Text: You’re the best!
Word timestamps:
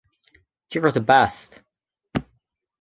You’re 0.71 0.91
the 0.91 0.99
best! 0.99 1.61